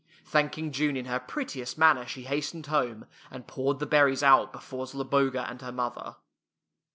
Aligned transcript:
Thanking 0.25 0.71
June 0.71 0.97
in 0.97 1.05
her 1.05 1.19
prettiest 1.19 1.77
manner, 1.77 2.07
she 2.07 2.23
hastened 2.23 2.65
home, 2.65 3.05
and 3.29 3.45
poured 3.45 3.77
the 3.77 3.85
berries 3.85 4.23
out 4.23 4.51
before 4.51 4.87
Zloboga 4.87 5.47
and 5.47 5.61
her 5.61 5.71
mother. 5.71 6.15